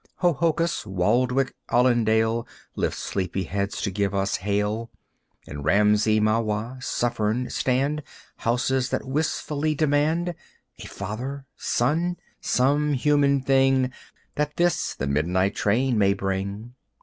[0.23, 4.89] Hohokus, Waldwick, Allendale Lift sleepy heads to give us hail.
[5.45, 8.01] In Ramsey, Mahwah, Suffern stand
[8.37, 10.33] Houses that wistfully demand
[10.79, 13.91] A father son some human thing
[14.33, 16.73] That this, the midnight train, may bring.